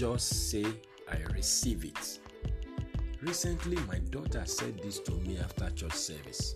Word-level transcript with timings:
just 0.00 0.50
say, 0.50 0.64
I 1.12 1.18
receive 1.34 1.84
it. 1.84 2.20
Recently, 3.20 3.76
my 3.86 3.98
daughter 4.08 4.42
said 4.46 4.78
this 4.78 4.98
to 5.00 5.12
me 5.12 5.36
after 5.36 5.68
church 5.68 5.92
service 5.92 6.54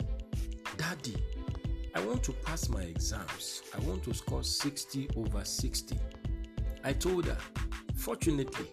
Daddy, 0.78 1.22
I 1.94 2.00
want 2.06 2.22
to 2.22 2.32
pass 2.32 2.70
my 2.70 2.80
exams. 2.80 3.60
I 3.76 3.80
want 3.80 4.02
to 4.04 4.14
score 4.14 4.42
60 4.42 5.10
over 5.18 5.44
60. 5.44 5.98
I 6.84 6.94
told 6.94 7.26
her, 7.26 7.36
Fortunately, 7.96 8.64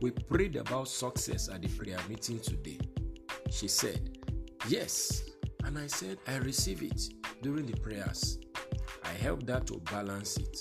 we 0.00 0.10
prayed 0.10 0.56
about 0.56 0.88
success 0.88 1.50
at 1.50 1.60
the 1.60 1.68
prayer 1.68 1.98
meeting 2.08 2.40
today. 2.40 2.78
She 3.50 3.68
said, 3.68 4.16
Yes. 4.68 5.28
And 5.64 5.76
I 5.78 5.86
said, 5.86 6.16
I 6.26 6.36
receive 6.36 6.82
it 6.82 7.10
during 7.42 7.66
the 7.66 7.78
prayers. 7.78 8.38
I 9.04 9.10
helped 9.22 9.50
her 9.50 9.60
to 9.60 9.82
balance 9.92 10.38
it. 10.38 10.60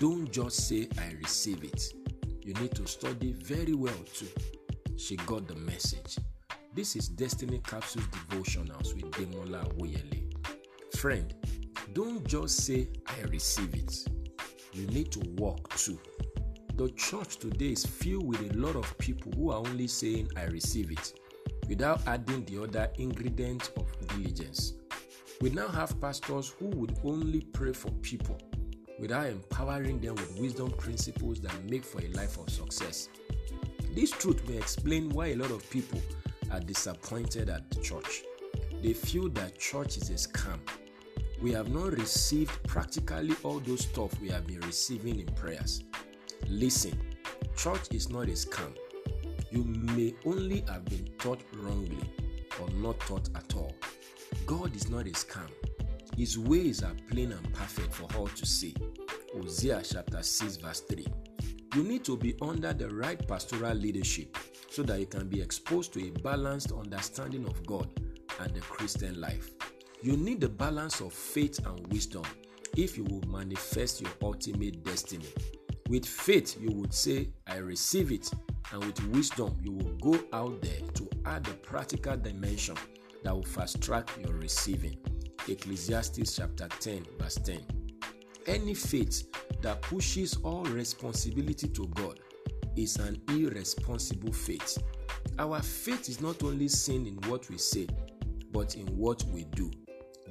Don't 0.00 0.32
just 0.32 0.66
say, 0.66 0.88
I 0.98 1.12
receive 1.22 1.62
it. 1.62 1.92
You 2.48 2.54
need 2.54 2.74
to 2.76 2.86
study 2.86 3.32
very 3.32 3.74
well 3.74 3.92
too. 4.14 4.26
She 4.96 5.16
got 5.16 5.46
the 5.46 5.54
message. 5.54 6.16
This 6.72 6.96
is 6.96 7.06
Destiny 7.06 7.60
Capsules 7.62 8.06
Devotionals 8.06 8.94
with 8.94 9.10
Demola 9.10 9.70
Woyele. 9.76 10.32
Friend, 10.96 11.34
don't 11.92 12.26
just 12.26 12.64
say, 12.64 12.88
I 13.06 13.20
receive 13.24 13.74
it. 13.74 13.94
You 14.72 14.86
need 14.86 15.12
to 15.12 15.20
walk 15.36 15.76
too. 15.76 16.00
The 16.76 16.88
church 16.92 17.36
today 17.36 17.72
is 17.72 17.84
filled 17.84 18.26
with 18.26 18.40
a 18.40 18.58
lot 18.58 18.76
of 18.76 18.96
people 18.96 19.30
who 19.32 19.50
are 19.50 19.58
only 19.58 19.86
saying, 19.86 20.30
I 20.34 20.44
receive 20.44 20.90
it, 20.90 21.20
without 21.68 22.00
adding 22.08 22.46
the 22.46 22.62
other 22.62 22.88
ingredients 22.96 23.72
of 23.76 24.08
diligence. 24.08 24.72
We 25.42 25.50
now 25.50 25.68
have 25.68 26.00
pastors 26.00 26.54
who 26.58 26.68
would 26.68 26.98
only 27.04 27.42
pray 27.42 27.74
for 27.74 27.90
people 28.00 28.40
without 28.98 29.26
empowering 29.26 30.00
them 30.00 30.14
with 30.16 30.38
wisdom 30.38 30.70
principles 30.72 31.40
that 31.40 31.64
make 31.64 31.84
for 31.84 32.00
a 32.00 32.08
life 32.08 32.38
of 32.38 32.50
success. 32.50 33.08
This 33.94 34.10
truth 34.10 34.46
may 34.48 34.56
explain 34.56 35.08
why 35.10 35.28
a 35.28 35.36
lot 35.36 35.50
of 35.50 35.68
people 35.70 36.00
are 36.50 36.60
disappointed 36.60 37.48
at 37.48 37.70
the 37.70 37.80
church. 37.80 38.22
They 38.82 38.92
feel 38.92 39.28
that 39.30 39.58
church 39.58 39.96
is 39.96 40.10
a 40.10 40.14
scam. 40.14 40.58
We 41.40 41.52
have 41.52 41.68
not 41.68 41.92
received 41.92 42.62
practically 42.66 43.34
all 43.42 43.60
those 43.60 43.82
stuff 43.82 44.18
we 44.20 44.28
have 44.28 44.46
been 44.46 44.60
receiving 44.60 45.20
in 45.20 45.26
prayers. 45.34 45.84
Listen, 46.48 46.98
church 47.56 47.92
is 47.92 48.08
not 48.08 48.24
a 48.24 48.32
scam. 48.32 48.76
You 49.50 49.64
may 49.64 50.14
only 50.26 50.64
have 50.68 50.84
been 50.84 51.08
taught 51.18 51.40
wrongly 51.54 51.98
or 52.60 52.68
not 52.70 52.98
taught 53.00 53.28
at 53.34 53.54
all. 53.56 53.74
God 54.46 54.74
is 54.74 54.88
not 54.88 55.06
a 55.06 55.10
scam. 55.10 55.48
His 56.18 56.36
ways 56.36 56.82
are 56.82 56.96
plain 57.08 57.30
and 57.30 57.54
perfect 57.54 57.94
for 57.94 58.08
all 58.18 58.26
to 58.26 58.44
see. 58.44 58.74
Hosea 59.32 59.82
chapter 59.84 60.20
6, 60.20 60.56
verse 60.56 60.80
3. 60.80 61.06
You 61.76 61.84
need 61.84 62.04
to 62.06 62.16
be 62.16 62.34
under 62.42 62.72
the 62.72 62.88
right 62.88 63.24
pastoral 63.28 63.76
leadership 63.76 64.36
so 64.68 64.82
that 64.82 64.98
you 64.98 65.06
can 65.06 65.28
be 65.28 65.40
exposed 65.40 65.92
to 65.92 66.04
a 66.04 66.10
balanced 66.10 66.72
understanding 66.72 67.46
of 67.46 67.64
God 67.64 67.88
and 68.40 68.52
the 68.52 68.60
Christian 68.62 69.20
life. 69.20 69.50
You 70.02 70.16
need 70.16 70.40
the 70.40 70.48
balance 70.48 71.00
of 71.00 71.12
faith 71.12 71.64
and 71.64 71.86
wisdom 71.92 72.24
if 72.76 72.96
you 72.96 73.04
will 73.04 73.22
manifest 73.28 74.00
your 74.00 74.10
ultimate 74.20 74.82
destiny. 74.82 75.28
With 75.88 76.04
faith, 76.04 76.60
you 76.60 76.72
would 76.72 76.92
say, 76.92 77.28
I 77.46 77.58
receive 77.58 78.10
it, 78.10 78.28
and 78.72 78.84
with 78.84 79.06
wisdom, 79.10 79.56
you 79.62 79.70
will 79.70 79.94
go 80.00 80.18
out 80.32 80.60
there 80.62 80.80
to 80.94 81.08
add 81.26 81.46
a 81.46 81.54
practical 81.54 82.16
dimension 82.16 82.76
that 83.22 83.32
will 83.32 83.44
fast 83.44 83.80
track 83.80 84.10
your 84.20 84.34
receiving. 84.34 84.98
Ecclesiastes 85.48 86.36
chapter 86.36 86.68
10, 86.80 87.06
verse 87.18 87.36
10. 87.36 87.60
Any 88.46 88.74
faith 88.74 89.24
that 89.62 89.80
pushes 89.82 90.36
all 90.42 90.64
responsibility 90.64 91.68
to 91.68 91.86
God 91.88 92.20
is 92.76 92.96
an 92.96 93.20
irresponsible 93.30 94.32
faith. 94.32 94.78
Our 95.38 95.60
faith 95.62 96.08
is 96.08 96.20
not 96.20 96.42
only 96.42 96.68
seen 96.68 97.06
in 97.06 97.16
what 97.30 97.48
we 97.48 97.58
say, 97.58 97.86
but 98.52 98.76
in 98.76 98.86
what 98.88 99.22
we 99.24 99.44
do. 99.44 99.70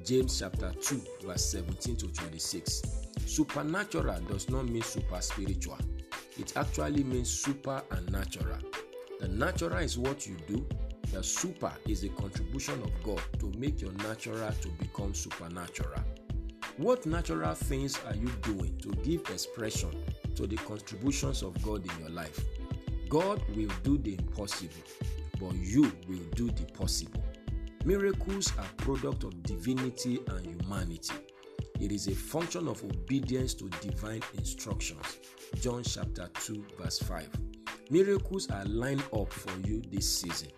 James 0.03 0.39
chapter 0.39 0.71
2, 0.79 1.01
verse 1.25 1.45
17 1.45 1.95
to 1.97 2.07
26. 2.07 2.81
Supernatural 3.25 4.21
does 4.21 4.49
not 4.49 4.67
mean 4.67 4.83
super 4.83 5.19
spiritual, 5.21 5.79
it 6.37 6.55
actually 6.55 7.03
means 7.03 7.29
super 7.29 7.81
and 7.91 8.11
natural. 8.11 8.59
The 9.19 9.27
natural 9.27 9.79
is 9.79 9.97
what 9.97 10.27
you 10.27 10.37
do, 10.47 10.65
the 11.11 11.23
super 11.23 11.71
is 11.87 12.01
the 12.01 12.09
contribution 12.09 12.81
of 12.83 12.91
God 13.03 13.21
to 13.39 13.51
make 13.57 13.81
your 13.81 13.93
natural 13.93 14.51
to 14.51 14.67
become 14.79 15.13
supernatural. 15.13 16.03
What 16.77 17.05
natural 17.05 17.55
things 17.55 17.99
are 18.05 18.15
you 18.15 18.29
doing 18.43 18.77
to 18.79 18.89
give 19.03 19.21
expression 19.29 19.91
to 20.35 20.45
the 20.45 20.57
contributions 20.57 21.41
of 21.41 21.59
God 21.63 21.83
in 21.83 21.99
your 21.99 22.09
life? 22.09 22.39
God 23.09 23.41
will 23.55 23.71
do 23.83 23.97
the 23.97 24.15
impossible, 24.15 24.73
but 25.39 25.55
you 25.55 25.91
will 26.07 26.23
do 26.35 26.47
the 26.51 26.65
possible. 26.73 27.23
Miracles 27.85 28.51
are 28.57 28.67
product 28.77 29.23
of 29.23 29.41
divinity 29.43 30.19
and 30.27 30.45
humanity. 30.45 31.13
It 31.79 31.91
is 31.91 32.07
a 32.07 32.15
function 32.15 32.67
of 32.67 32.83
obedience 32.83 33.53
to 33.55 33.69
divine 33.81 34.21
instructions. 34.37 35.19
John 35.61 35.83
chapter 35.83 36.29
2, 36.41 36.65
verse 36.79 36.99
5. 36.99 37.29
Miracles 37.89 38.49
are 38.51 38.65
lined 38.65 39.03
up 39.13 39.31
for 39.31 39.57
you 39.67 39.81
this 39.89 40.19
season, 40.19 40.49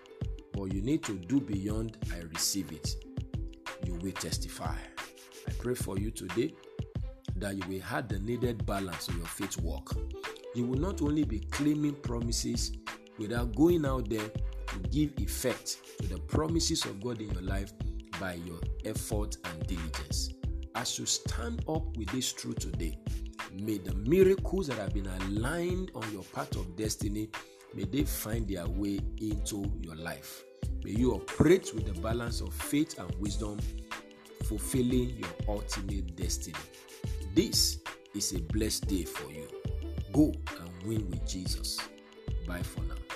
but 0.53 0.73
you 0.73 0.81
need 0.81 1.03
to 1.03 1.13
do 1.13 1.39
beyond 1.39 1.97
I 2.13 2.19
receive 2.33 2.71
it. 2.71 2.95
You 3.85 3.95
will 3.95 4.11
testify. 4.11 4.75
I 5.47 5.51
pray 5.59 5.75
for 5.75 5.97
you 5.97 6.11
today 6.11 6.53
that 7.37 7.55
you 7.55 7.63
will 7.67 7.81
have 7.81 8.07
the 8.07 8.19
needed 8.19 8.65
balance 8.65 9.07
of 9.07 9.17
your 9.17 9.27
faith 9.27 9.59
walk. 9.61 9.95
You 10.55 10.65
will 10.65 10.79
not 10.79 11.01
only 11.01 11.23
be 11.23 11.39
claiming 11.39 11.95
promises 11.95 12.71
without 13.17 13.55
going 13.55 13.85
out 13.85 14.09
there 14.09 14.29
to 14.29 14.79
give 14.91 15.13
effect 15.19 15.77
to 15.99 16.07
the 16.07 16.19
promises 16.19 16.85
of 16.85 17.01
God 17.01 17.21
in 17.21 17.29
your 17.31 17.41
life 17.43 17.73
by 18.19 18.33
your 18.33 18.59
effort 18.85 19.37
and 19.45 19.67
diligence 19.67 20.29
as 20.79 20.97
you 20.97 21.05
stand 21.05 21.63
up 21.67 21.97
with 21.97 22.09
this 22.09 22.31
truth 22.31 22.59
today, 22.59 22.97
may 23.53 23.77
the 23.77 23.93
miracles 23.95 24.67
that 24.67 24.77
have 24.77 24.93
been 24.93 25.07
aligned 25.07 25.91
on 25.93 26.09
your 26.13 26.23
path 26.23 26.55
of 26.55 26.75
destiny, 26.77 27.29
may 27.73 27.83
they 27.85 28.03
find 28.03 28.47
their 28.47 28.67
way 28.67 28.99
into 29.21 29.71
your 29.81 29.95
life. 29.95 30.43
May 30.83 30.91
you 30.91 31.13
operate 31.13 31.71
with 31.73 31.85
the 31.85 31.99
balance 32.01 32.41
of 32.41 32.53
faith 32.53 32.97
and 32.99 33.13
wisdom, 33.15 33.59
fulfilling 34.45 35.17
your 35.17 35.29
ultimate 35.47 36.15
destiny. 36.15 36.55
This 37.33 37.79
is 38.15 38.33
a 38.33 38.41
blessed 38.41 38.87
day 38.87 39.03
for 39.03 39.31
you. 39.31 39.47
Go 40.13 40.33
and 40.59 40.83
win 40.83 41.09
with 41.09 41.27
Jesus. 41.27 41.77
Bye 42.47 42.63
for 42.63 42.81
now. 42.81 43.08